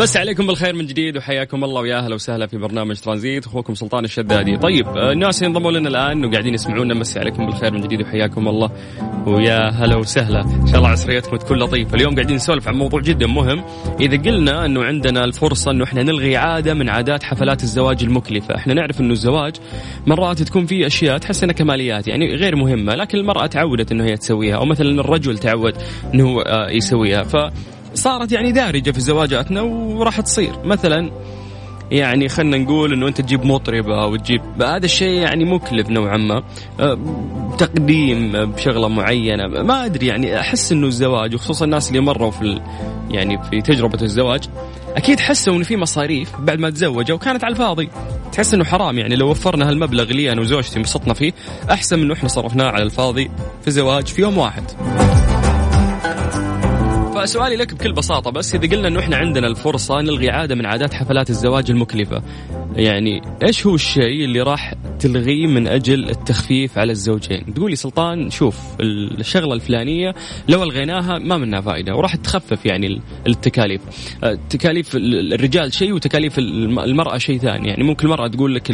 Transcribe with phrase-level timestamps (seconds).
[0.00, 3.46] مسا عليكم بالخير من جديد وحياكم الله ويا أهلا وسهلا في برنامج ترانزيت.
[3.46, 4.56] أخوكم سلطان الشدادي.
[4.56, 6.94] طيب آه، الناس ينضموا لنا الآن وقاعدين يسمعونا.
[6.94, 8.70] مسا عليكم بالخير من جديد وحياكم الله
[9.26, 10.40] ويا هلا وسهلا.
[10.40, 11.94] إن شاء الله عصريتكم تكون لطيفة.
[11.94, 13.64] اليوم قاعدين نسولف عن موضوع جدا مهم.
[14.00, 18.56] إذا قلنا إنه عندنا الفرصة إنه إحنا نلغي عادة من عادات حفلات الزواج المكلفة.
[18.56, 19.56] إحنا نعرف إنه الزواج
[20.06, 24.16] مرات تكون فيه أشياء تحس إنها كماليات يعني غير مهمة لكن المرأة تعودت إنه هي
[24.16, 25.74] تسويها أو مثلا الرجل تعود
[26.14, 27.22] إنه آه، يسويها.
[27.22, 27.36] ف
[28.00, 30.52] صارت يعني دارجة في زواجاتنا وراح تصير.
[30.64, 31.10] مثلا
[31.90, 36.42] يعني خلينا نقول إنه أنت تجيب مطربة أو تجيب هذا الشيء يعني مكلف نوعا ما.
[36.80, 36.98] أه،
[37.58, 39.46] تقديم بشغلة معينة.
[39.46, 42.62] ما أدري يعني أحس إنه الزواج وخصوصا الناس اللي مروا في ال...
[43.10, 44.44] يعني في تجربة الزواج
[44.96, 47.88] أكيد حسوا إنه في مصاريف بعد ما تزوجوا وكانت على الفاضي.
[48.32, 51.32] تحس إنه حرام يعني لو وفرنا هالمبلغ اللي أنا وزوجتي انبسطنا فيه
[51.70, 53.30] أحسن من إنه إحنا صرفناه على الفاضي
[53.64, 54.64] في زواج في يوم واحد.
[57.20, 60.94] فسؤالي لك بكل بساطة بس إذا قلنا إنه إحنا عندنا الفرصة نلغي عادة من عادات
[60.94, 62.22] حفلات الزواج المكلفة.
[62.76, 68.56] يعني إيش هو الشيء اللي راح تلغيه من أجل التخفيف على الزوجين؟ تقولي سلطان شوف
[68.80, 70.14] الشغلة الفلانية
[70.48, 73.80] لو ألغيناها ما منها فائدة وراح تخفف يعني التكاليف.
[74.24, 77.68] أه، تكاليف الرجال شيء وتكاليف المرأة شيء ثاني.
[77.68, 78.70] يعني ممكن المرأة تقول لك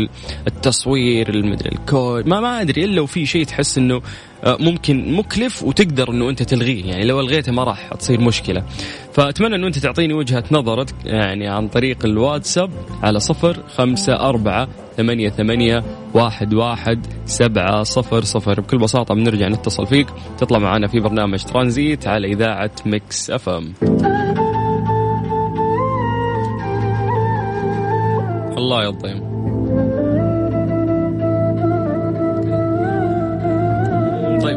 [0.46, 4.02] التصوير المدري الكود ما ما أدري إلا وفي شيء تحس إنه
[4.46, 6.84] ممكن مكلف وتقدر إنه أنت تلغيه.
[6.84, 8.62] يعني لو ألغيته ما راح تصير مشكلة.
[9.12, 12.70] فأتمنى إنه أنت تعطيني وجهة نظرك يعني عن طريق الواتساب
[13.02, 18.60] على صفر خمسة أربعة ثمانية ثمانية واحد واحد سبعة صفر صفر.
[18.60, 20.06] بكل بساطة بنرجع نتصل فيك.
[20.38, 23.72] تطلع معنا في برنامج ترانزيت على إذاعة ميكس أف أم.
[28.56, 29.20] الله يضيم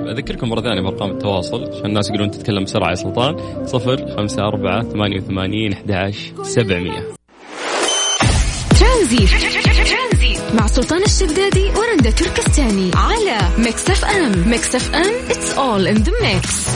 [0.10, 3.66] أذكركم مرة ثانية بأرقام التواصل عشان الناس يقولون تتكلم بسرعة يا سلطان.
[3.66, 7.04] صفر خمسة أربعة ثمانية وثمانين أحد سبعمية.
[8.80, 9.26] ترانزيت
[10.54, 14.50] مع سلطان الشدادي ورندا تركستاني على ميكس اف ام.
[14.50, 16.70] ميكس اف ام it's all in the mix.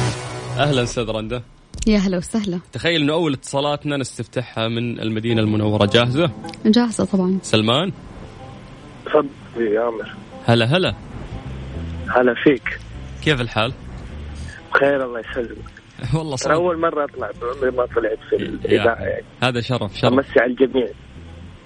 [0.60, 1.42] أهلا أستاذ رندا.
[1.88, 2.60] يا هلا وسهلا.
[2.74, 5.86] تخيل إنه أول اتصالاتنا نستفتحها من المدينة المنورة.
[5.86, 6.32] جاهزة؟
[6.66, 7.38] جاهزة طبعا.
[7.42, 7.92] سلمان؟
[9.06, 9.28] تفضل
[9.58, 10.14] يا عمر.
[10.46, 10.96] هلا هلا.
[12.08, 12.80] هلا فيك.
[13.24, 13.74] كيف الحال؟
[14.74, 15.58] بخير الله يسلمك.
[16.18, 19.24] والله صار أول مرة أطلع بعمري ما طلعت في الاذاعه يعني.
[19.44, 20.14] هذا شرف شرف.
[20.14, 20.88] أمسي على الجميع.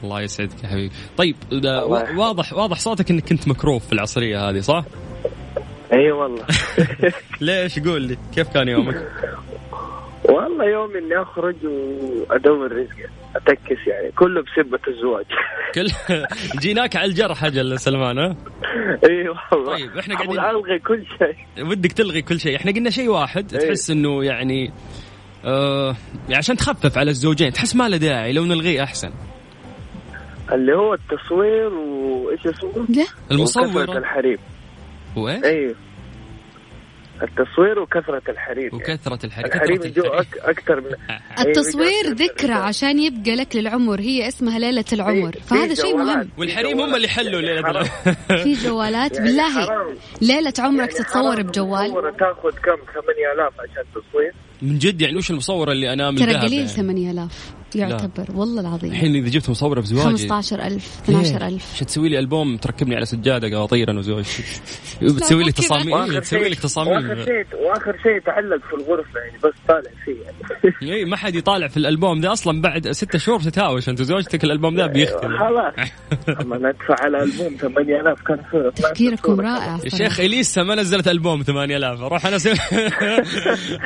[0.04, 0.94] الله يسعدك يا حبيبي.
[1.18, 1.36] طيب
[2.18, 4.84] واضح واضح صوتك إنك كنت مكروف في العصرية هذه صح؟
[5.94, 6.46] إي والله.
[7.42, 9.08] ليش؟ قول لي كيف كان يومك؟
[10.24, 15.26] والله يوم إني أخرج وأدور رزق أتكس يعني كله بسبة الزواج.
[15.76, 15.88] كل
[16.60, 18.36] جيناك على الجرح أجل سلمان ها؟
[19.10, 19.76] إي والله.
[19.78, 21.66] طيب إحنا قاعدين الغي كل شيء.
[21.68, 22.56] ودك تلغي كل شيء.
[22.56, 24.72] إحنا قلنا شيء واحد إيه؟ تحس إنه يعني
[25.46, 29.10] آه يعني عشان تخفف على الزوجين تحس ما له داعي لو نلغيه أحسن.
[30.52, 32.88] اللي هو التصوير وإيش اسمه؟
[33.32, 33.98] المصور.
[33.98, 34.38] الحريم
[35.16, 35.76] وإيش؟ أيوه
[37.24, 40.92] التصوير وكثرة الحريم وكثرة الحريم الحريم أك أكثر من
[41.46, 46.30] التصوير ذكرى عشان يبقى لك للعمر هي اسمها ليلة العمر فهذا شيء مهم.
[46.38, 47.84] والحريم هم اللي حلوا ليلة
[48.44, 49.68] في جوالات يعني بالله
[50.22, 54.34] ليلة عمرك يعني تتصور بجوال؟ تاخذ كم؟ 8000 عشان تصوير.
[54.62, 58.36] من جد يعني وش المصور اللي أنا ترى قليل 8000 يعتبر لا.
[58.36, 58.92] والله العظيم.
[58.92, 60.10] الحين إذا جبت مصوره في زواجي.
[60.10, 64.44] 15000 12000 إيش تسوي لي ألبوم تركبني على سجادة قاطير أنا وزوجتي
[65.02, 66.94] بتسوي لي تصاميم تسوي لك تصاميم.
[66.94, 70.16] وآخر شيء وآخر شيء تعلق في الغرفة يعني بس طالع فيه
[70.82, 70.96] يعني.
[71.00, 73.90] اي ما حد يطالع في الألبوم ده أصلا بعد ستة شهور تتهاوش.
[73.90, 75.38] أنت وزوجتك الألبوم ده بيختم.
[75.38, 75.74] خلاص.
[76.42, 82.02] أما ندفع على ألبوم 8000 كان تفكيركم رائع يا شيخ إليسا ما نزلت ألبوم 8000
[82.02, 82.54] أروح أنا أسوي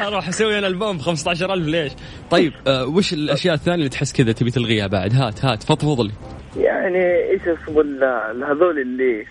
[0.08, 1.92] أروح أسوي أنا ألبوم ب 15000 ليش؟
[2.32, 5.14] طيب آه وش الأشياء الثانية؟ اللي تحس كذا تبي تلغيها بعد.
[5.14, 6.12] هات هات فضفض لي.
[6.58, 7.82] يعني إيش اسمه
[8.52, 9.26] هذول اللي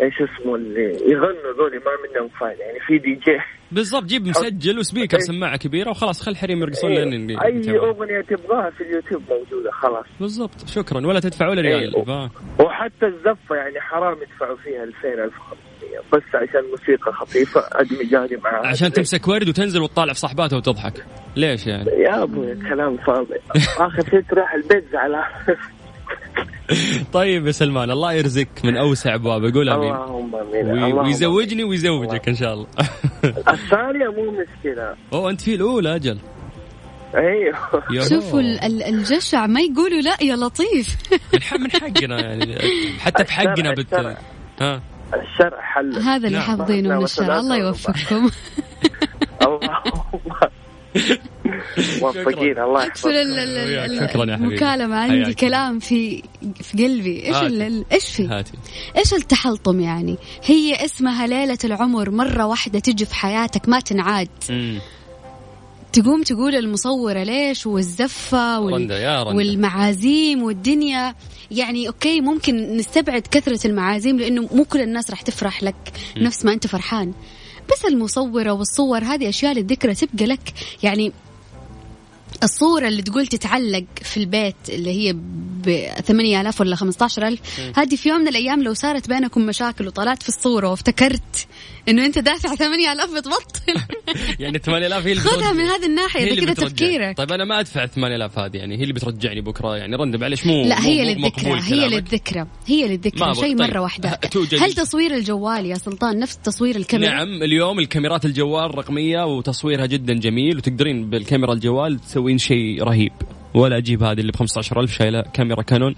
[0.00, 3.38] إيش اسمه اللي يغنوا ذولي ما منهم فايده يعني في دي جي.
[3.72, 7.04] بالضبط جيب مسجل وسبيكر سماعة كبيرة وخلاص خل الحريم يرقصون إيه.
[7.04, 10.06] لين أي أغنية تبغاها في اليوتيوب موجودة خلاص.
[10.20, 10.68] بالضبط.
[10.68, 11.06] شكرا.
[11.06, 12.30] ولا تدفع ولا ريال إيه.
[12.60, 15.73] وحتى الزفة يعني حرام يدفعوا فيها 2000 1500
[16.12, 21.04] بس عشان موسيقى خفيفة ادمجاني معاها عشان تمسك ورد وتنزل وتطالع في صاحباتها وتضحك.
[21.36, 23.34] ليش يعني؟ يا أبوي كلام فاضي.
[23.78, 25.24] آخر شيء تروح البيت زعلان.
[27.12, 29.44] طيب يا سلمان الله يرزقك من أوسع أبواب.
[29.44, 29.94] أقول آمين.
[29.94, 30.98] اللهم آمين.
[30.98, 32.66] ويزوجني ويزوجك إن شاء الله.
[33.54, 34.94] الثانية مو مشكلة.
[35.12, 36.18] اوه أنت في الأولى أجل.
[37.14, 37.58] أيوه.
[38.10, 38.40] شوفوا
[38.88, 40.96] الجشع ما يقولوا لا يا لطيف.
[41.60, 42.56] من حقنا يعني.
[42.98, 43.94] حتى بحقنا بت
[44.60, 44.82] ها؟
[45.34, 45.96] الشرع حل.
[45.96, 46.46] هذا اللي نعم.
[46.46, 47.38] حافظينه من الشرع.
[47.38, 48.30] الله يوفقكم.
[49.46, 49.82] الله.
[52.02, 54.22] موفقين الله يحفظكم.
[54.22, 54.96] المكالمة.
[54.96, 55.34] عندي.
[55.34, 56.22] كلام في
[56.62, 57.26] في قلبي.
[57.26, 57.36] إيش
[57.92, 58.52] إيش في؟ هاتي.
[58.96, 62.10] إيش التحلطم يعني؟ هي اسمها ليلة العمر.
[62.10, 64.28] مرة واحدة تجي في حياتك ما تنعاد.
[65.92, 69.26] تقوم تقول المصورة ليش والزفة وال...
[69.36, 71.14] والمعازيم والدنيا.
[71.50, 76.52] يعني أوكي ممكن نستبعد كثرة المعازيم لأنه مو كل الناس راح تفرح لك نفس ما
[76.52, 77.12] أنت فرحان.
[77.72, 80.52] بس المصورة والصور هذه أشياء للذكرى تبقى لك.
[80.82, 81.12] يعني
[82.44, 85.12] الصورة اللي تقول تتعلق في البيت اللي هي
[85.64, 87.38] ب 8000 ولا 15000
[87.76, 91.46] هذه في يوم من الأيام لو صارت بينكم مشاكل وطلعت في الصورة وافتكرت
[91.88, 93.80] إنه أنت دافع 8000 بتبطل
[94.40, 96.54] يعني 8000 هي اللي خذها من هذه ده اللي كذا.
[96.54, 100.46] تفكيرك طيب أنا ما أدفع 8000 هذه يعني هي اللي بترجعني بكرة يعني رندا معلش
[100.46, 101.88] مو لا هي للذكرى هي.
[101.88, 103.34] للذكرى هي للذكرى.
[103.34, 103.60] شيء طيب.
[103.62, 108.78] مرة واحدة توجد- هل تصوير الجوال يا سلطان نفس تصوير الكاميرا نعم اليوم الكاميرات الجوال
[108.78, 111.98] رقمية وتصويرها جدا جميل وتقدرين بالكاميرا الجوال
[112.36, 113.12] تسوين شيء رهيب.
[113.54, 115.94] ولا أجيب هذه اللي ب 15000 شايلة كاميرا كانون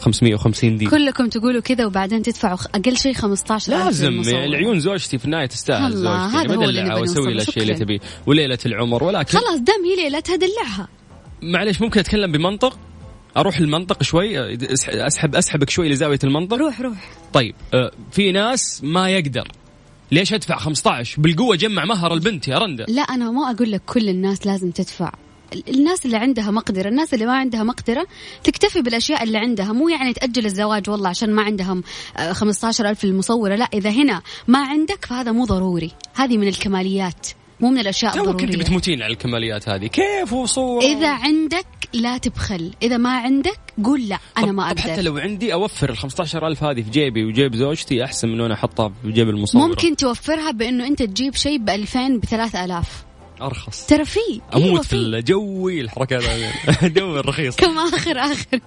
[0.00, 0.86] 550 دي.
[0.86, 6.36] كلكم تقولوا كذا وبعدين تدفعوا أقل شيء 15 لازم العيون زوجتي في النهاية تستاهل زوجتي
[6.36, 7.28] هذا هو اللي واسوي نوصله.
[7.28, 7.74] الاشياء اللي.
[7.74, 10.88] تبيه وليلة العمر ولكن خلاص دام هي ليلتها دلعها
[11.42, 12.78] معلش ممكن أتكلم بمنطق؟
[13.36, 14.54] أروح المنطق شوي
[15.06, 17.10] أسحب أسحبك شوي لزاوية المنطق؟ روح روح.
[17.32, 19.48] طيب آه، في ناس ما يقدر.
[20.12, 22.84] ليش ادفع 15 بالقوة جمع مهر البنت يا رندا.
[22.88, 25.12] لا أنا ما أقول لك كل الناس لازم تدفع.
[25.52, 28.06] ال- الناس اللي عندها مقدرة الناس اللي ما عندها مقدرة
[28.44, 31.82] تكتفي بالأشياء اللي عندها مو يعني تأجل الزواج والله عشان ما عندهم
[32.16, 33.54] آه، 15 ألف المصورة.
[33.56, 35.90] لا إذا هنا ما عندك فهذا مو ضروري.
[36.14, 37.26] هذه من الكماليات.
[37.60, 39.86] مو من الأشياء تو كنت بتموتين على الكماليات هذه.
[39.86, 42.70] كيف وصور إذا عندك لا تبخل.
[42.82, 46.82] إذا ما عندك قول لا طب- ما طب حتى لو عندي أوفر ال 15000 هذه
[46.82, 51.02] في جيبي وجيب زوجتي أحسن من أنا أحطها في جيب المصور ممكن توفرها بأنه أنت
[51.02, 53.04] تجيب شيء ب 2000 ب 3000
[53.42, 53.86] أرخص.
[53.86, 54.20] ترى في
[54.54, 54.92] أموت أيوة في.
[54.96, 58.60] الجوي الحركات هذه جو الرخيص كم آخر آخر.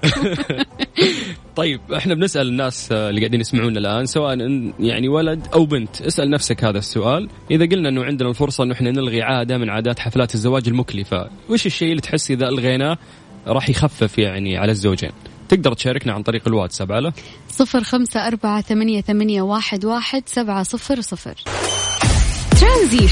[1.55, 4.37] طيب إحنا بنسأل الناس اللي قاعدين يسمعونا الآن سواء
[4.79, 7.29] يعني ولد أو بنت اسأل نفسك هذا السؤال.
[7.51, 11.65] إذا قلنا إنه عندنا الفرصة إنه إحنا نلغي عادة من عادات حفلات الزواج المكلفة وش
[11.65, 12.97] الشيء اللي تحس إذا ألغيناه
[13.47, 15.11] راح يخفف يعني على الزوجين؟
[15.49, 17.13] تقدر تشاركنا عن طريق الواتساب على
[17.49, 21.35] صفر خمسة أربعة ثمانية, ثمانية واحد, واحد سبعة صفر صفر.
[22.59, 23.11] ترانزيت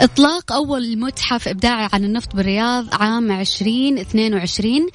[0.00, 4.86] إطلاق أول متحف إبداعي عن النفط بالرياض عام 2022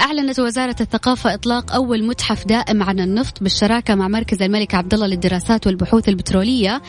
[0.00, 5.06] أعلنت وزارة الثقافة إطلاق أول متحف دائم عن النفط بالشراكة مع مركز الملك عبد الله
[5.06, 6.82] للدراسات والبحوث البترولية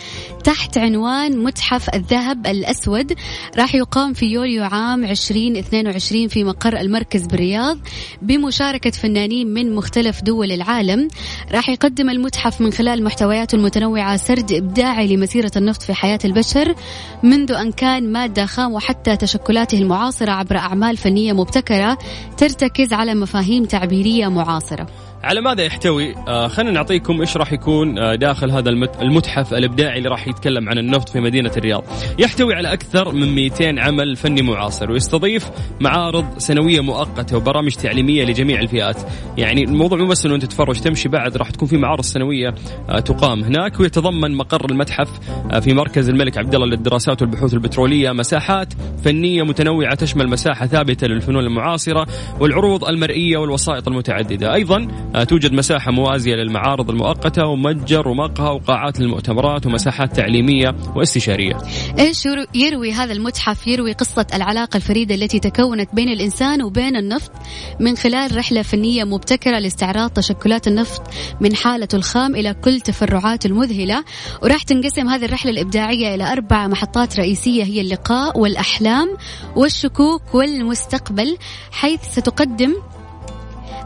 [0.43, 3.13] تحت عنوان متحف الذهب الأسود.
[3.57, 7.77] راح يقام في يوليو عام 2022 في مقر المركز بالرياض
[8.21, 11.07] بمشاركة فنانين من مختلف دول العالم.
[11.51, 16.75] راح يقدم المتحف من خلال محتوياته المتنوعة سرد إبداعي لمسيرة النفط في حياة البشر
[17.23, 21.97] منذ أن كان مادة خام وحتى تشكلاته المعاصرة عبر أعمال فنية مبتكرة
[22.37, 24.87] ترتكز على مفاهيم تعبيرية معاصرة.
[25.23, 29.97] على ماذا يحتوي؟ آه خلينا نعطيكم إيش راح يكون آه داخل هذا المت- المتحف الإبداعي
[29.97, 31.83] اللي راح يتكلم عن النفط في مدينة الرياض.
[32.19, 38.59] يحتوي على أكثر من 200 عمل فني معاصر ويستضيف معارض سنوية مؤقتة وبرامج تعليمية لجميع
[38.59, 38.97] الفئات.
[39.37, 42.53] يعني الموضوع مو بس إنه أنت تتفرج تمشي بعد راح تكون في معارض سنوية
[42.89, 45.09] آه تقام هناك ويتضمن مقر المتحف
[45.51, 51.07] آه في مركز الملك عبد الله للدراسات والبحوث البترولية مساحات فنية متنوعة تشمل مساحة ثابتة
[51.07, 52.07] للفنون المعاصرة
[52.39, 54.53] والعروض المرئية والوسائط المتعددة.
[54.53, 54.87] أيضا
[55.29, 61.57] توجد مساحة موازية للمعارض المؤقتة ومتجر ومقهى وقاعات للمؤتمرات ومساحات تعليمية واستشارية.
[61.99, 67.31] إيش يرو- يروي هذا المتحف؟ يروي قصة العلاقة الفريدة التي تكونت بين الإنسان وبين النفط
[67.79, 71.01] من خلال رحلة فنية مبتكرة لاستعراض تشكلات النفط
[71.41, 74.03] من حالته الخام إلى كل تفرعاته المذهلة.
[74.43, 79.17] وراح تنقسم هذه الرحلة الإبداعية إلى أربع محطات رئيسية هي اللقاء والأحلام
[79.55, 81.37] والشكوك والمستقبل
[81.71, 82.73] حيث ستقدم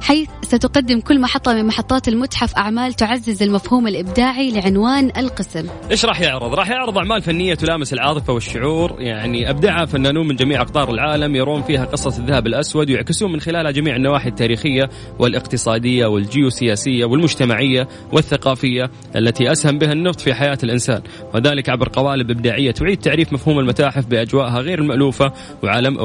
[0.01, 6.21] حيث ستقدم كل محطة من محطات المتحف أعمال تعزز المفهوم الإبداعي لعنوان القسم إيش راح
[6.21, 11.35] يعرض؟ راح يعرض أعمال فنية تلامس العاطفة والشعور، يعني ابدعها فنانون من جميع أقطار العالم
[11.35, 18.91] يرون فيها قصص الذهب الأسود ويعكسون من خلالها جميع النواحي التاريخية والاقتصادية والجيوسياسية والمجتمعية والثقافية
[19.15, 21.01] التي أسهم بها النفط في حياة الإنسان،
[21.33, 25.33] وذلك عبر قوالب إبداعية تعيد تعريف مفهوم المتاحف بأجواءها غير المألوفة
[25.63, 25.97] وعالم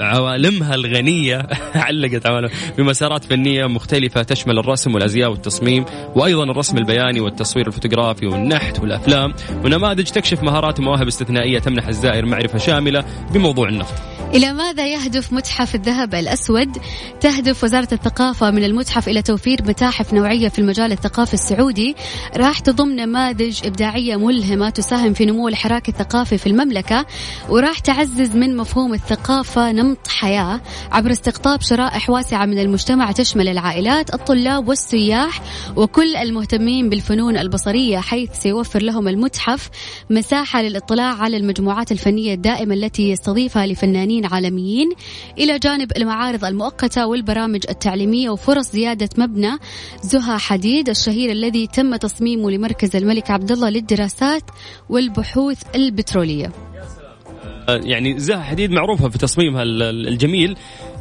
[0.00, 5.84] عوالمها الغنية علقت عوالم بمسارات فنيه مختلفة تشمل الرسم والأزياء والتصميم
[6.14, 9.34] وأيضا الرسم البياني والتصوير الفوتوغرافي والنحت والأفلام
[9.64, 14.21] ونماذج تكشف مهارات ومواهب استثنائية تمنح الزائر معرفة شاملة بموضوع النفط.
[14.34, 16.78] إلى ماذا يهدف متحف الذهب الأسود؟
[17.20, 21.96] تهدف وزارة الثقافة من المتحف إلى توفير متاحف نوعية في المجال الثقافي السعودي
[22.36, 27.06] راح تضم نماذج إبداعية ملهمة تساهم في نمو الحراك الثقافي في المملكة
[27.48, 30.60] وراح تعزز من مفهوم الثقافة نمط حياة
[30.92, 35.42] عبر استقطاب شرائح واسعة من المجتمع تشمل العائلات الطلاب والسياح
[35.76, 39.70] وكل المهتمين بالفنون البصرية حيث سيوفر لهم المتحف
[40.10, 44.90] مساحة للاطلاع على المجموعات الفنية الدائمة التي يستضيفها لفنانين عالميين
[45.38, 49.58] إلى جانب المعارض المؤقتة والبرامج التعليمية وفرص زيادة مبنى
[50.02, 54.42] زها حديد الشهير الذي تم تصميمه لمركز الملك عبد الله للدراسات
[54.88, 56.52] والبحوث البترولية.
[57.68, 60.56] يعني زها حديد معروفة في تصميمها الجميل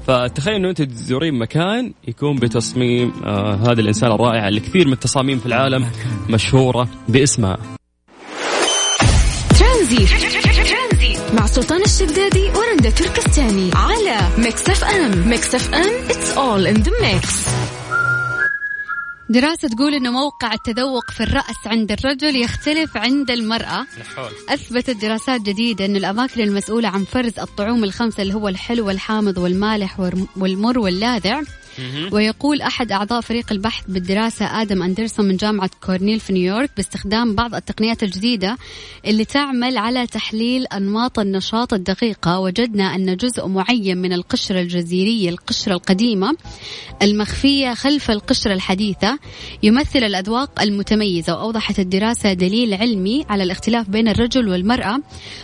[0.07, 5.39] فتخيل إنه أنت تزورين مكان يكون بتصميم آه هذا الإنسان الرائع اللي كثير من التصاميم
[5.39, 5.85] في العالم
[6.29, 7.57] مشهورة باسمها.
[9.59, 10.05] ترانزي
[11.33, 16.75] مع سلطان الشدادي ورندا تركستاني على ميكس اف ام ميكس اف ام it's all in
[16.75, 17.35] the mix
[19.29, 23.85] دراسة تقول أنه موقع التذوق في الرأس عند الرجل يختلف عند المرأة.
[24.49, 29.99] أثبتت دراسات جديدة أن الأماكن المسؤولة عن فرز الطعوم الخمسة اللي هو الحلو والحامض والمالح
[30.37, 31.41] والمر واللاذع
[32.11, 37.55] ويقول أحد أعضاء فريق البحث بالدراسة آدم أندرسون من جامعة كورنيل في نيويورك باستخدام بعض
[37.55, 38.57] التقنيات الجديدة
[39.05, 42.39] اللي تعمل على تحليل أنماط النشاط الدقيقة.
[42.39, 46.37] وجدنا أن جزء معين من القشرة الجزيرية القشرة القديمة
[47.01, 49.19] المخفية خلف القشرة الحديثة
[49.63, 51.33] يمثل الأذواق المتميزة.
[51.33, 54.99] وأوضحت الدراسة دليل علمي على الاختلاف بين الرجل والمرأة.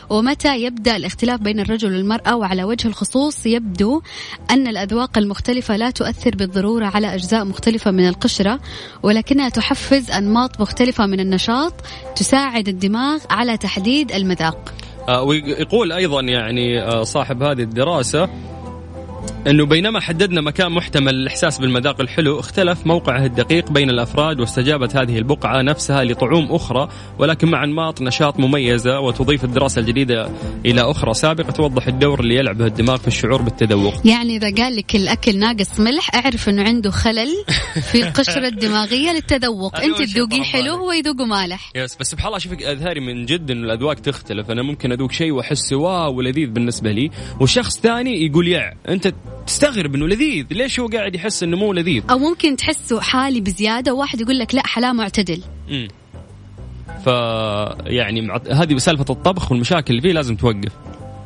[0.10, 4.02] ومتى يبدأ الاختلاف بين الرجل والمرأة؟ وعلى وجه الخصوص يبدو
[4.50, 8.60] أن الأذواق المختلفة لا تؤثر تؤثر بالضرورة على أجزاء مختلفة من القشرة
[9.04, 11.74] ولكنها تحفز أنماط مختلفة من النشاط
[12.16, 14.74] تساعد الدماغ على تحديد المذاق.
[15.10, 18.30] آه، ويقول أيضا يعني آه، صاحب هذه الدراسة
[19.48, 25.18] أنه بينما حددنا مكان محتمل للاحساس بالمذاق الحلو اختلف موقعه الدقيق بين الأفراد واستجابت هذه
[25.18, 26.90] البقعة نفسها لطعوم أخرى
[27.20, 30.30] ولكن مع انماط نشاط مميزة وتضيف الدراسة الجديدة
[30.66, 34.08] إلى أخرى سابقة توضح الدور اللي يلعبه الدماغ في الشعور بالتذوق.
[34.08, 37.30] يعني إذا قال لك الأكل ناقص ملح أعرف إنه عنده خلل
[37.92, 41.72] في القشرة الدماغية للتذوق، أنت تذوقيه حلو هو يذوقه مالح.
[41.76, 45.32] يس بس سبحان الله شوفك اظهري من جد إنه الأذواق تختلف، أنا ممكن أذوق شيء
[45.32, 49.14] واحسه واو ولذيذ بالنسبة لي، وشخص ثاني يقول يع أنت
[49.48, 50.46] تستغرب إنه لذيذ.
[50.52, 54.56] ليش هو قاعد يحس إنه مو لذيذ؟ أو ممكن تحسه حالي بزيادة وواحد يقول لك
[54.56, 55.42] لا حلا معتدل.
[55.70, 55.88] امم
[57.06, 57.08] ف
[57.86, 60.72] يعني هذه سالفة الطبخ والمشاكل اللي فيه لازم توقف.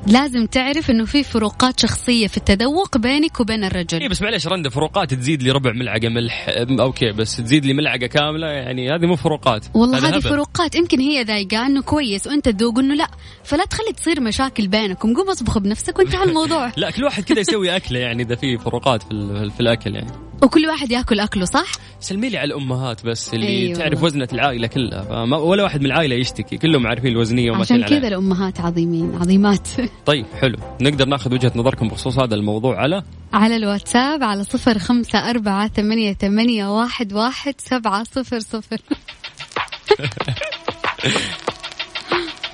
[0.07, 4.01] لازم تعرف إنه في فروقات شخصية في التذوق بينك وبين الرجل.
[4.01, 6.45] اي بس معليش رنده فروقات تزيد لي ربع ملعقة ملح
[6.79, 9.65] أوكي بس تزيد لي ملعقة كاملة يعني هذه مو فروقات.
[9.73, 13.07] والله هذه فروقات يمكن هي ذايقة إنه كويس وأنت تذوق إنه لا.
[13.43, 16.71] فلا تخلي تصير مشاكل بينكم قوم اطبخ بنفسك وانتهى الموضوع.
[16.77, 20.11] لا كل واحد كذا يسوي أكلة يعني إذا في فروقات في, في الأكل يعني.
[20.43, 24.67] وكل واحد ياكل أكله صح؟ سلمي لي على الأمهات بس اللي أيوة تعرف وزنة العائلة
[24.67, 29.67] كلها ولا واحد من العائلة يشتكي كلهم عارفين الوزنية وما عشان كذا الأمهات عظيمين عظيمات.
[30.05, 30.57] طيب حلو.
[30.81, 36.13] نقدر ناخذ وجهة نظركم بخصوص هذا الموضوع على؟ على الواتساب على صفر خمسة أربعة ثمانية,
[36.13, 38.77] ثمانية واحد, واحد سبعة صفر صفر.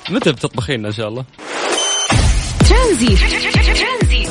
[0.09, 1.25] متى بتطبخين إن شاء الله؟
[2.69, 3.15] ترانزي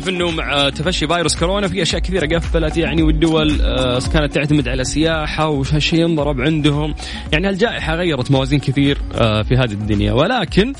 [0.00, 4.68] نعرف انه مع تفشي فيروس كورونا في أشياء كثيرة قفلت يعني والدول آه، كانت تعتمد
[4.68, 6.94] على السياحه وهالشيء انضرب عندهم.
[7.32, 10.12] يعني الجائحه غيرت موازين كثير آه، في هذه الدنيا.
[10.12, 10.72] ولكن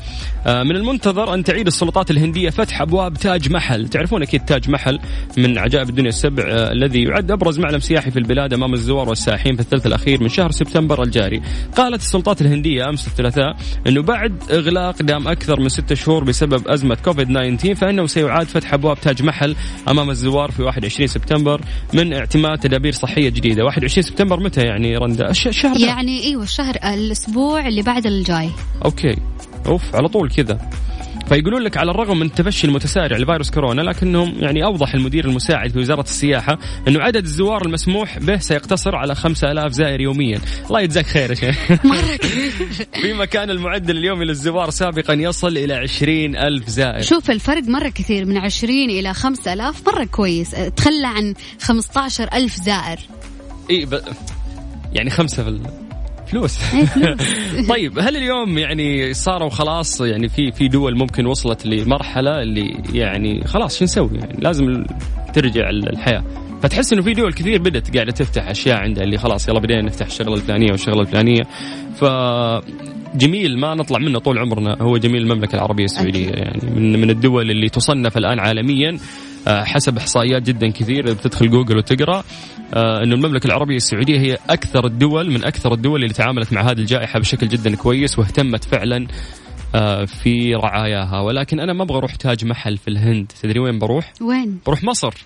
[0.46, 3.88] آه، من المنتظر أن تعيد السلطات الهندية فتح أبواب تاج محل.
[3.88, 4.98] تعرفون أكيد تاج محل
[5.38, 9.60] من عجائب الدنيا السبع الذي يعد أبرز معلم سياحي في البلاد أمام الزوار والسائحين في
[9.60, 11.42] الثلث الأخير من شهر سبتمبر الجاري.
[11.76, 16.94] قالت السلطات الهندية أمس الثلاثاء إنه بعد إغلاق دام أكثر من ستة شهور بسبب أزمة
[16.94, 19.56] كوفيد 19 فإنه سيعاد فتح أبواب تاج محل
[19.88, 21.60] أمام الزوار في 21 سبتمبر
[21.94, 23.64] من اعتماد تدابير صحية جديدة.
[23.64, 25.80] 21 سبتمبر متى يعني رندا؟ الشهر.
[25.80, 28.50] يعني إيوه الشهر الأسبوع اللي بعد الجاي.
[28.84, 29.16] أوكي.
[29.66, 30.70] أوف على طول كذا.
[31.30, 35.78] فيقولون لك على الرغم من التفشي المتسارع لفيروس كورونا لكنهم يعني أوضح المدير المساعد في
[35.78, 36.58] وزارة السياحة
[36.88, 41.84] إنه عدد الزوار المسموح به سيقتصر على 5000 زائر يوميا، الله يجزاك خير يا شيخ.
[41.84, 42.18] مرة.
[43.02, 47.02] فيما كان المعدل اليومي للزوار سابقا يصل إلى 20000 زائر.
[47.02, 52.98] شوف الفرق مرة كثير من 20 إلى 5000 مرة كويس، تخلى عن 15000 زائر.
[53.70, 54.00] إي ب...
[54.92, 55.48] يعني خمسة في
[56.30, 56.58] فلوس.
[57.74, 63.44] طيب هل اليوم يعني صاروا خلاص يعني في في دول ممكن وصلت لمرحلة اللي يعني
[63.44, 64.84] خلاص شو نسوي؟ يعني لازم
[65.34, 66.24] ترجع الحياة.
[66.62, 70.06] فتحس إنه في دول كثير بدأت قاعدة تفتح أشياء عندها اللي خلاص يلا بدينا نفتح
[70.06, 71.42] الشغلة الفلانية والشغلة الفلانية.
[71.94, 72.04] ف
[73.14, 74.76] جميل ما نطلع منه طول عمرنا.
[74.80, 76.30] هو جميل المملكة العربية السعودية.
[76.30, 78.96] يعني من من الدول اللي تصنف الآن عالميا
[79.48, 82.24] حسب إحصائيات جدا كثير بتدخل جوجل وتقرأ
[82.74, 86.78] آه، إنه المملكة العربية السعودية هي أكثر الدول من أكثر الدول اللي تعاملت مع هذه
[86.78, 89.06] الجائحة بشكل جدا كويس واهتمت فعلا
[89.74, 91.20] آه، في رعاياها.
[91.20, 93.32] ولكن أنا ما أبغى أروح تاج محل في الهند.
[93.42, 95.14] تدري وين بروح؟ وين؟ بروح مصر.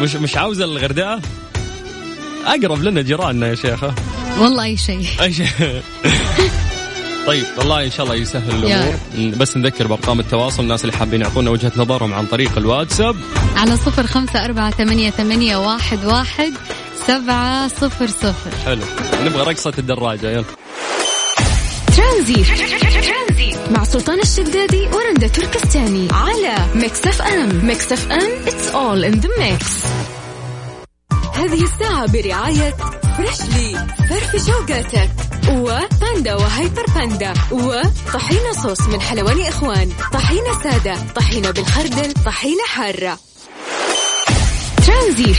[0.00, 1.20] مش مش عاوزه الغردقة؟
[2.46, 3.94] أقرب لنا جيراننا يا شيخة.
[4.38, 5.06] والله أي شيء.
[5.20, 5.46] أي شيء.
[7.26, 8.94] طيب والله إن شاء الله يسهل الأمور.
[9.36, 13.16] بس نذكر بأرقام التواصل الناس اللي حابين يعطونا وجهة نظرهم عن طريق الواتساب.
[13.56, 16.52] على صفر خمسة أربعة ثمانية, ثمانية واحد, واحد
[17.06, 18.50] سبعة صفر صفر.
[18.64, 18.82] حلو.
[19.24, 20.44] نبغى رقصة الدراجة يلا.
[21.96, 22.44] ترانزي
[23.70, 27.66] مع سلطان الشدادي ورندا تركستاني على ميكس اف ام.
[27.66, 29.64] ميكس اف ام it's all in the mix.
[31.34, 32.74] هذه الساعة برعاية
[33.16, 35.10] فريشلي فرش وقتك
[36.20, 39.92] وباندا وهيبر باندا وطحينة صوص من حلواني إخوان.
[40.12, 43.18] طحينة سادة طحينة بالخردل طحينة حارة.
[44.86, 45.34] ترانزي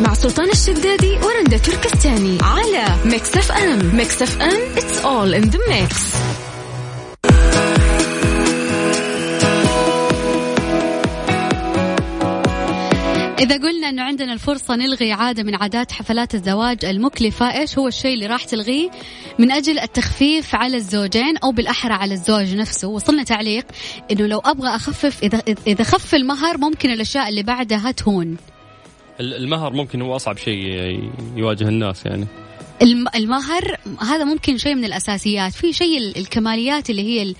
[0.00, 3.96] مع سلطان الشدادي ورندا تركستاني على ميكس أف أم.
[3.96, 5.94] ميكس أف أم it's all in the mix.
[13.40, 18.14] إذا قلنا أنه عندنا الفرصة نلغي عادة من عادات حفلات الزواج المكلفة إيش هو الشيء
[18.14, 18.90] اللي راح تلغيه؟
[19.38, 22.88] من أجل التخفيف على الزوجين أو بالأحرى على الزوج نفسه.
[22.88, 23.64] وصلنا تعليق
[24.10, 28.36] أنه لو أبغى أخفف إذا, إذا خف المهر ممكن الأشياء اللي بعدها تهون.
[29.20, 30.64] المهر ممكن هو أصعب شيء
[31.36, 32.26] يواجه الناس يعني.
[33.14, 35.52] المهر هذا ممكن شيء من الأساسيات.
[35.52, 37.34] في شيء الكماليات اللي هي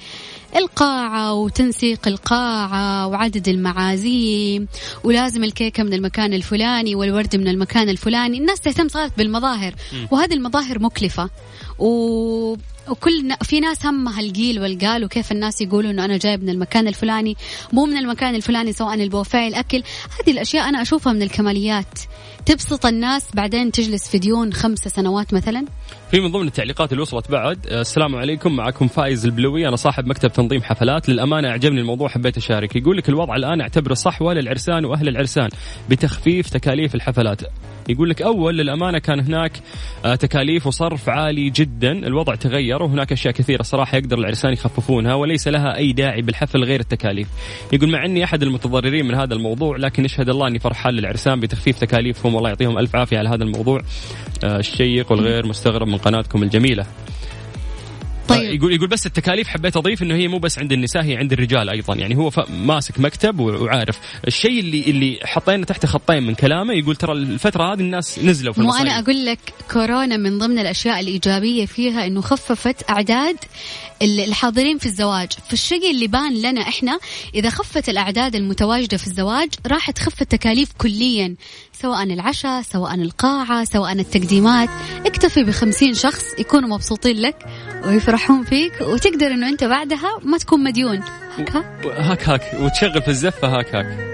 [0.56, 4.68] القاعة وتنسيق القاعة وعدد المعازيم
[5.04, 8.38] ولازم الكيكة من المكان الفلاني والورد من المكان الفلاني.
[8.38, 9.74] الناس تهتم صارت بالمظاهر
[10.10, 11.30] وهذه المظاهر مكلفة.
[11.78, 12.56] و...
[12.88, 17.36] وكل في ناس همها القيل والقال وكيف الناس يقولوا انه أنا جايب من المكان الفلاني
[17.72, 19.82] مو من المكان الفلاني سواء البوفيه الأكل.
[20.20, 21.98] هذه الأشياء أنا أشوفها من الكماليات.
[22.46, 25.64] تبسط الناس بعدين تجلس في ديون خمسة سنوات مثلا.
[26.10, 29.68] في من ضمن التعليقات اللي وصلت بعد آه، السلام عليكم معكم فايز البلوي.
[29.68, 31.08] أنا صاحب مكتب تنظيم حفلات.
[31.08, 32.76] للأمانة أعجبني الموضوع حبيت أشارك.
[32.76, 35.48] يقول لك الوضع الآن أعتبره صحوة للعرسان وأهل العرسان
[35.90, 37.42] بتخفيف تكاليف الحفلات.
[37.88, 39.52] يقول لك أول للأمانة كان هناك
[40.04, 41.92] آه، تكاليف وصرف عالي جدا.
[41.92, 46.80] الوضع تغير وهناك أشياء كثيرة صراحة يقدر العرسان يخففونها وليس لها أي داعي بالحفل غير
[46.80, 47.28] التكاليف.
[47.72, 51.78] يقول مع إني أحد المتضررين من هذا الموضوع لكن يشهد الله إني فرحان للعرسان بتخفيف
[51.78, 52.34] تكاليفهم.
[52.34, 53.80] والله يعطيهم ألف عافية على هذا الموضوع.
[54.44, 55.79] آه، الشيق والغير مستغرب.
[55.86, 56.86] من قناتكم الجميلة.
[58.36, 58.54] طيب.
[58.54, 61.68] يقول يقول بس التكاليف حبيت أضيف إنه هي مو بس عند النساء هي عند الرجال
[61.68, 61.94] أيضا.
[61.94, 63.98] يعني هو ماسك مكتب وعارف.
[64.26, 68.58] الشيء اللي اللي حطينا تحت خطين من كلامه يقول ترى الفترة هذه الناس نزلوا في
[68.58, 68.86] المصايب.
[68.86, 69.38] أنا أقول لك
[69.72, 73.36] كورونا من ضمن الأشياء الإيجابية فيها إنه خففت أعداد
[74.02, 75.28] الحاضرين في الزواج.
[75.48, 76.98] فالشيء اللي بان لنا إحنا
[77.34, 81.34] إذا خفت الأعداد المتواجدة في الزواج راح تخف التكاليف كليا.
[81.72, 84.68] سواء العشاء سواء القاعة سواء التقديمات.
[85.06, 87.36] اكتفي بخمسين شخص يكونوا مبسوطين لك.
[87.86, 91.00] ويفرحون فيك وتقدر إنه أنت بعدها ما تكون مديون.
[91.38, 93.86] هاك هاك هاك هاك وتشغل في الزفة هاك هاك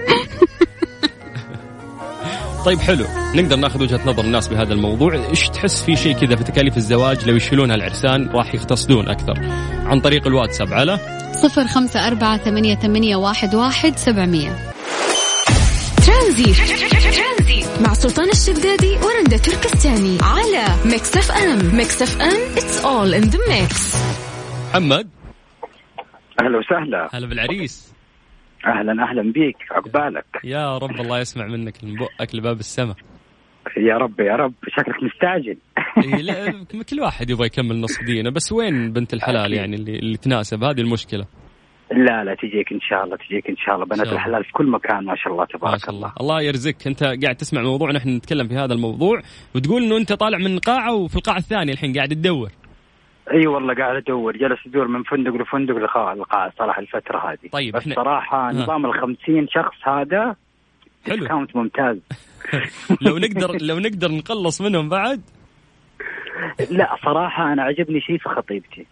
[2.65, 3.05] طيب حلو.
[3.35, 5.29] نقدر ناخذ وجهة نظر الناس بهذا الموضوع.
[5.29, 9.33] إيش تحس في شيء كذا في تكاليف الزواج؟ لو يشيلونها العرسان راح يقتصدون أكثر.
[9.85, 10.99] عن طريق الواتساب على
[11.33, 14.57] صفر خمسة أربعة ثمانية, ثمانية واحد, واحد سبعمية.
[16.05, 16.53] ترانزي
[17.85, 23.29] مع سلطان الشدادي ورندا تركستاني على ميكس اف ام ميكس اف ام it's all in
[23.33, 23.97] the mix.
[24.69, 25.09] محمد.
[26.41, 27.09] أهلا وسهلا.
[27.13, 27.93] هلا بالعريس.
[28.65, 29.57] أهلا أهلا بيك.
[29.71, 32.95] عقبالك يا رب الله يسمع منك من بؤك لباب السماء
[33.77, 34.53] يا رب يا رب.
[34.67, 35.57] شكلك مستعجل.
[36.03, 38.29] إيه لا كل واحد يبغى يكمل نص دينه.
[38.29, 41.25] بس وين بنت الحلال يعني اللي, اللي تناسب؟ هذه المشكلة.
[41.91, 43.85] لا لا تجيك إن شاء الله تجيك إن شاء الله.
[43.85, 46.07] بنات الحلال في كل مكان ما شاء الله تبارك ما شاء الله.
[46.07, 46.13] الله.
[46.21, 46.87] الله يرزقك.
[46.87, 49.21] أنت قاعد تسمع موضوع نحن نتكلم في هذا الموضوع
[49.55, 52.49] وتقول إنه أنت طالع من قاعة وفي القاعة الثانية الحين قاعد تدور.
[53.31, 54.37] أي أيوة والله قاعد أدور.
[54.37, 57.49] جلس ادور من فندق لفندق لقاء القاعه صراحة الفترة هذه.
[57.51, 57.95] طيب بس إحنا...
[57.95, 60.35] صراحة نظام ال 50 شخص هذا
[61.07, 61.15] حلو.
[61.15, 61.97] discount ممتاز.
[63.05, 65.21] لو نقدر لو نقدر نقلص منهم بعد؟
[66.71, 68.85] لا صراحة أنا عجبني شيء في خطيبتي.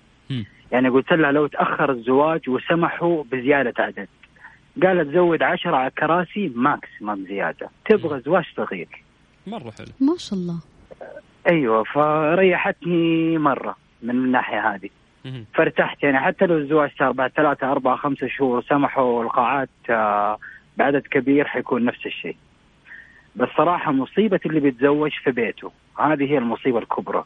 [0.72, 4.08] يعني قلت لها لو تأخر الزواج وسمحوا بزيادة عدد.
[4.84, 7.70] قالت زود عشرة على كراسي maximum زيادة.
[7.86, 8.88] تبغى زواج صغير.
[9.48, 9.88] مرة حلو.
[10.02, 10.60] ما شاء الله.
[11.50, 14.90] أيوه فريحتني مرة من الناحية هذه.
[15.54, 20.38] فارتحت يعني حتى لو الزواج صار بعد ثلاثة أربعة خمسة شهور سمحوا القاعات آه،
[20.78, 22.38] بعدد كبير حيكون نفس الشيء.
[23.36, 25.72] بس صراحة مصيبة اللي بيتزوج في بيته.
[26.00, 27.24] هذه هي المصيبة الكبرى.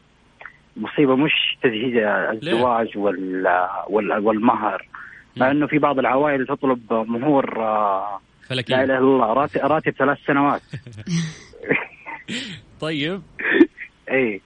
[0.76, 1.96] مصيبة مش تجهيز
[2.32, 3.46] الزواج وال
[3.88, 4.86] وال والمهر.
[5.36, 9.90] مع إنه في بعض العوائل تطلب مهور آه، لا فلكي إله إلا الله راتب, راتب
[9.92, 10.62] ثلاث سنوات.
[12.80, 13.22] طيب.
[14.10, 14.40] اي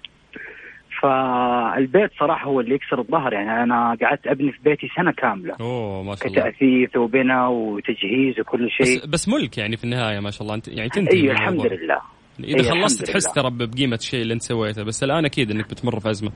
[1.02, 3.32] فالبيت صراحة هو اللي يكسر الظهر.
[3.32, 5.54] يعني أنا قعدت أبني في بيتي سنة كاملة.
[5.60, 6.40] أوه ما شاء الله.
[6.40, 8.98] كتأثيث وبناء وتجهيز وكل شيء.
[8.98, 10.54] بس, بس ملك يعني في النهاية ما شاء الله.
[10.54, 11.66] أنت يعني تنتهي أيوه الحمد.
[11.66, 11.98] لله.
[12.40, 13.32] إذا أي خلصت تحس.
[13.32, 16.32] ترى بقيمة الشيء اللي أنت سويته بس الآن أكيد إنك بتمر في أزمة.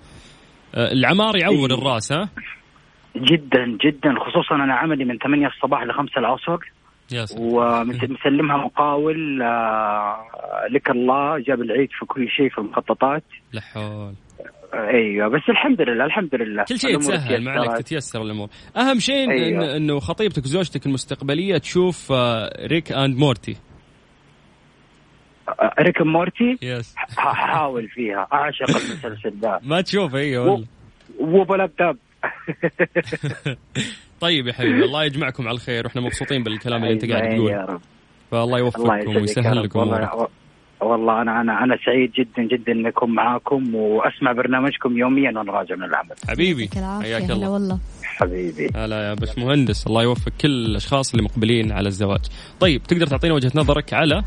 [0.74, 1.74] آه، العمار يعور أي.
[1.78, 2.28] الرأس ها؟
[3.16, 6.58] جدا جدا خصوصا أنا عملي من 8 الصباح ل 5 العصر.
[7.12, 10.16] يا ومسلمها مقاول آه،
[10.70, 13.22] لك الله جاب العيد في كل شيء في المخططات.
[13.52, 14.14] لا حول.
[14.74, 16.64] آه، أيوه بس الحمد لله الحمد لله.
[16.68, 17.80] كل شيء يتسهل مع انك تيسرت.
[17.87, 18.48] تتيسر الأمور.
[18.76, 19.76] أهم شيء أيوة.
[19.76, 22.12] إنه خطيبتك وزوجتك المستقبلية تشوف
[22.66, 23.56] ريك أند مورتي.
[25.81, 29.61] ريك مورتي يس حاول فيها اعشق المسلسل ده.
[29.71, 30.64] ما تشوف أيوه ولا
[31.21, 31.97] وبلابتاب
[34.21, 37.51] طيب يا حبيبي الله يجمعكم على الخير وإحنا مبسوطين بالكلام اللي أنت قاعد أيوة تقول.
[37.51, 37.81] يا رب.
[38.31, 39.62] فالله الله يوفقكم ويسهل.
[39.62, 39.79] لكم
[40.81, 45.75] والله أنا أنا أنا سعيد جدا جدا اني اكون معاكم وأسمع برنامجكم يوميا وأنا راجع
[45.77, 46.14] من العمل.
[46.29, 46.71] حبيبي
[47.03, 47.51] حياك هلا الله.
[47.51, 47.79] والله.
[48.05, 48.68] حبيبي.
[48.77, 52.21] هلا يا باش مهندس الله يوفق كل الأشخاص اللي مقبلين على الزواج.
[52.61, 54.23] طيب تقدر تعطينا وجهة نظرك على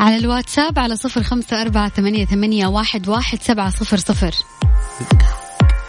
[0.00, 4.34] على الواتساب على صفر خمسة أربعة ثمانية, ثمانية واحد, واحد سبعة صفر صفر.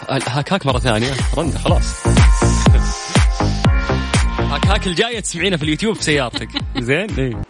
[0.09, 1.11] هاك هاك مرة ثانية.
[1.37, 2.07] رنده خلاص.
[4.39, 6.49] هاك هاك الجاية تسمعينها في اليوتيوب في سيارتك.
[6.79, 7.41] زين إيه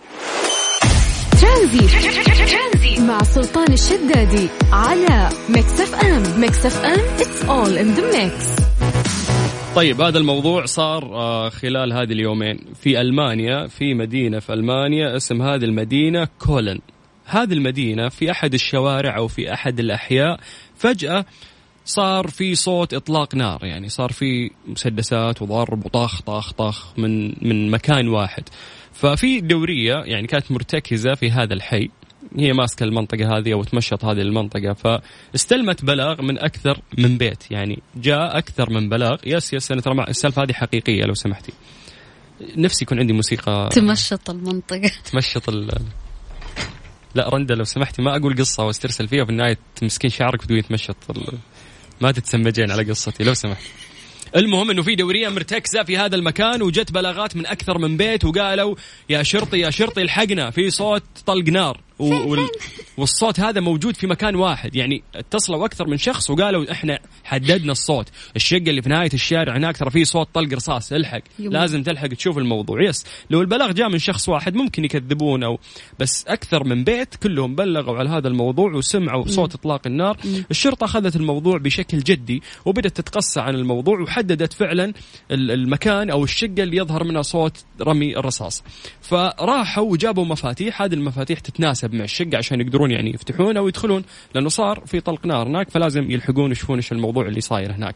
[1.41, 6.39] ترانزي مع سلطان الشدادي على ميكس أف أم.
[6.39, 8.70] ميكس أف أم it's all in the mix.
[9.75, 15.41] طيب هذا الموضوع صار آه، خلال هذه اليومين في ألمانيا في مدينة في ألمانيا اسم
[15.41, 16.79] هذه المدينة كولن.
[17.25, 20.39] هذه المدينة في أحد الشوارع أو في أحد الأحياء
[20.75, 21.25] فجأة
[21.85, 27.71] صار في صوت إطلاق نار يعني صار في مسدسات وضرب وطخ طخ طخ من من
[27.71, 28.43] مكان واحد.
[28.93, 31.89] ففي دورية يعني كانت مرتكزة في هذا الحي.
[32.37, 37.81] هي ماسكة المنطقة هذه أو تمشط هذه المنطقة فاستلمت بلاغ من أكثر من بيت يعني
[37.95, 39.17] جاء أكثر من بلاغ.
[39.25, 41.53] يس يس أنا ترى السالفة هذه حقيقية لو سمحتي.
[42.57, 43.69] نفسي يكون عندي موسيقى.
[43.71, 44.91] تمشط المنطقة.
[45.11, 45.81] تمشط ال
[47.15, 50.95] لا رندا لو سمحتي ما أقول قصة واسترسل فيها وفي النهاية تمسكين شعرك بدون تمشط
[51.09, 51.37] ال...
[52.01, 53.63] ما تتسمجين على قصتي لو سمحت
[54.35, 58.75] المهم إنه في دورية مرتكزة في هذا المكان وجت بلاغات من أكثر من بيت وقالوا
[59.09, 61.81] يا شرطي يا شرطي الحقنا في صوت طلق نار.
[62.01, 62.39] و- وال...
[62.97, 64.75] والصوت هذا موجود في مكان واحد.
[64.75, 68.09] يعني اتصلوا أكثر من شخص وقالوا إحنا حددنا الصوت.
[68.35, 71.49] الشقة اللي في نهاية الشارع هناك ترى في صوت طلق رصاص الحق يمه.
[71.51, 72.83] لازم تلحق تشوف الموضوع.
[72.83, 73.05] يس.
[73.29, 75.59] لو البلاغ جاء من شخص واحد ممكن يكذبون أو
[75.99, 80.17] بس أكثر من بيت كلهم بلغوا على هذا الموضوع وسمعوا صوت إطلاق النار.
[80.51, 84.93] الشرطة أخذت الموضوع بشكل جدي وبدأت تتقصى عن الموضوع وحددت فعلا
[85.31, 88.63] ال- المكان أو الشقة اللي يظهر منها صوت رمي الرصاص.
[89.01, 90.81] فراحوا وجابوا مفاتيح.
[90.81, 94.03] هذه المفاتيح تتناسب مع الشقه عشان يقدرون يعني يفتحونها ويدخلون
[94.35, 97.95] لأنه صار في طلق نار هناك فلازم يلحقون يشوفون إيش الموضوع اللي صاير هناك.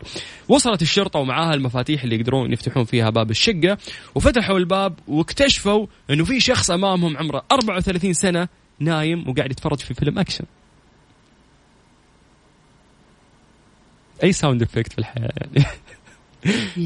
[0.50, 3.78] وصلت الشرطة ومعاها المفاتيح اللي يقدرون يفتحون فيها باب الشقة
[4.16, 8.48] وفتحوا الباب واكتشفوا إنه في شخص أمامهم عمره 34 سنة
[8.80, 10.46] نايم وقاعد يتفرج في فيلم أكشن.
[14.24, 15.66] أي sound effect في الحياة؟ يعني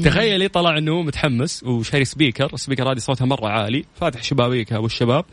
[0.04, 5.24] تخيلي طلع انه متحمس وشاري speaker ال speaker هذه صوتها مرة عالي فاتح شبابيكها والشباب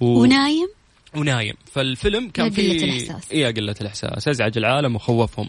[0.00, 0.04] و...
[0.04, 0.68] ونايم؟
[1.16, 1.54] ونايم.
[1.72, 3.16] فالفيلم كان يا فيه.
[3.32, 4.28] يا قلة الإحساس.
[4.28, 5.48] أزعج العالم وخوفهم.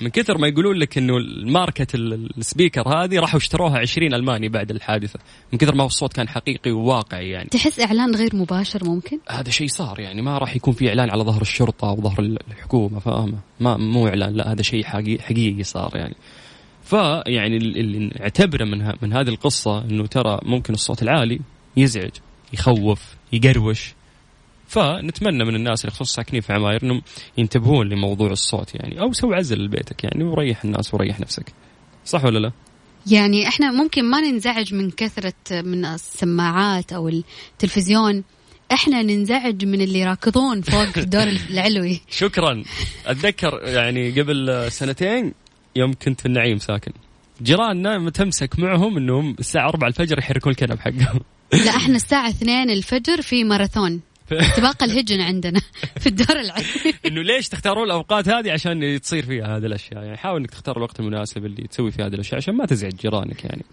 [0.00, 4.48] من كثر ما يقولون لك إنه الماركة ال- ال speaker هذه راحوا اشتروها 20 ألماني
[4.48, 5.18] بعد الحادثة.
[5.52, 7.48] من كثر ما هو الصوت كان حقيقي وواقعي يعني.
[7.48, 10.22] تحس إعلان غير مباشر ممكن؟ هذا شيء صار يعني.
[10.22, 14.34] ما راح يكون في إعلان على ظهر الشرطة أو ظهر الحكومة فاهمة؟ ما مو إعلان
[14.34, 16.14] لا هذا شيء حقيقي, صار يعني.
[16.82, 21.40] فيعني ال- اللي نعتبره من من هذه القصة إنه ترى ممكن الصوت العالي
[21.76, 22.10] يزعج
[22.52, 23.94] يخوف يقروش.
[24.68, 27.02] فنتمنى من الناس اللي خصوصا ساكنين في عماير إنهم
[27.38, 31.52] ينتبهون لموضوع الصوت يعني أو سوي عزل لبيتك يعني وريح الناس وريح نفسك.
[32.04, 32.52] صح ولا لا؟
[33.06, 38.24] يعني إحنا ممكن ما ننزعج من كثرة من السماعات أو التلفزيون.
[38.72, 42.00] إحنا ننزعج من اللي راكضون فوق الدور العلوي.
[42.10, 42.62] شكرا.
[43.06, 45.34] أتذكر يعني قبل سنتين
[45.76, 46.92] يوم كنت في النعيم ساكن.
[47.42, 51.20] جيراننا متمسك معهم إنهم الساعة 4 الفجر يحركون الكنب حقهم.
[51.52, 54.00] لا إحنا الساعة 2 الفجر في ماراثون.
[54.56, 55.60] سباق الهجن عندنا
[56.00, 56.94] في الدور العلمي.
[57.06, 60.02] إنه ليش تختارون الأوقات هذه؟ عشان تصير فيها هذه الأشياء.
[60.02, 63.44] يعني حاول إنك تختار الوقت المناسب اللي تسوي فيه هذه الأشياء عشان ما تزعج جيرانك
[63.44, 63.64] يعني.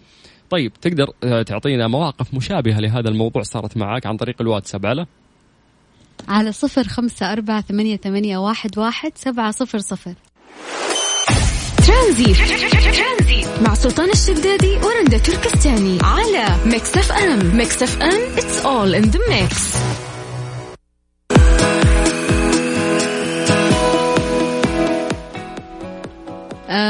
[0.49, 4.85] طيب تقدر آه، تعطينا مواقف مشابهة لهذا الموضوع صارت معك عن طريق الواتساب.
[4.85, 5.05] على؟
[6.27, 10.13] على صفر خمسة أربعة ثمانية, ثمانية واحد, واحد سبعة صفر صفر.
[11.87, 12.37] ترانزيت.
[13.61, 15.97] مع سلطان الشدادي ورندا تركستاني.
[16.03, 17.57] على ميكس أف أم.
[17.57, 19.90] ميكس أف أم it's all in the mix.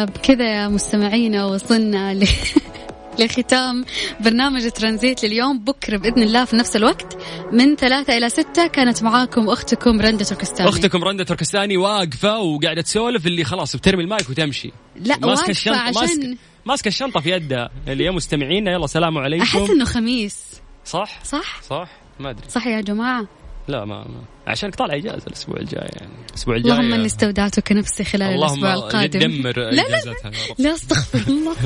[0.06, 2.28] بكذا يا مستمعينا وصلنا ل...
[3.20, 3.86] لختام
[4.20, 5.60] برنامج ترانزيت لليوم.
[5.60, 7.18] بكرة بإذن الله في نفس الوقت
[7.52, 8.68] من ثلاثة إلى ستة.
[8.68, 10.70] كانت معاكم أختكم رندة تركستاني.
[10.70, 14.72] أختكم رندا تركستاني واقفة وقاعدة تسولف اللي خلاص بترمي المايك وتمشي.
[14.96, 17.70] لا ماسكة واقفة الشنطة عشان ماسكه ماسكة الشنطة في يدها.
[17.88, 19.44] اللي يا مستمعينا يلا سلام عليكم.
[19.44, 20.62] أحس إنه خميس.
[20.86, 22.50] صح؟ صح؟ صح؟ ما أدري.
[22.50, 23.28] صح يا جماعة.
[23.68, 24.22] لا ما, ما.
[24.48, 26.12] عشانك طالع إجازة الأسبوع الجاي يعني.
[26.30, 29.20] الأسبوع الجاي اللهم إني استودعتك نفسي خلال الأسبوع القادم.
[29.20, 30.16] دمر لا لا
[30.60, 31.56] لا استغفر الله.